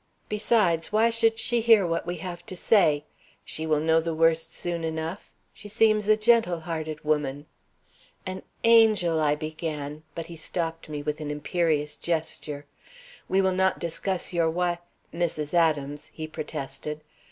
[0.29, 3.05] Besides, why should she hear what we have to say?
[3.45, 5.31] She will know the worst soon enough.
[5.53, 7.45] She seems a gentle hearted woman."
[8.25, 12.65] "An angel!" I began, but he stopped me with an imperious gesture.
[13.29, 14.79] "We will not discuss your wi
[15.13, 15.53] Mrs.
[15.53, 17.03] Adams," he protested.